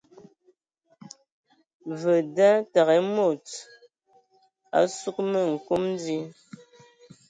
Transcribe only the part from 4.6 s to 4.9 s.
a